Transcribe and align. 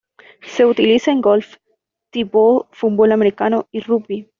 Se 0.41 0.65
utiliza 0.65 1.11
en 1.11 1.21
golf, 1.21 1.57
tee 2.09 2.23
ball, 2.23 2.65
fútbol 2.71 3.11
americano 3.11 3.67
y 3.71 3.81
rugby. 3.81 4.27